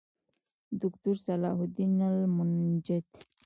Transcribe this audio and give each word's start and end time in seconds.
دوکتور 0.81 1.15
صلاح 1.25 1.57
الدین 1.67 1.93
المنجد 2.07 3.07